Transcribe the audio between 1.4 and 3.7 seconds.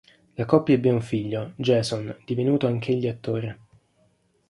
Jason, divenuto anch'egli attore.